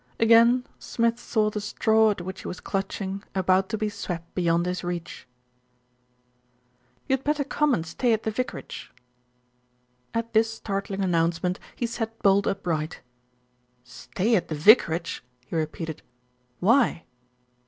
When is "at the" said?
8.11-8.31, 14.35-14.55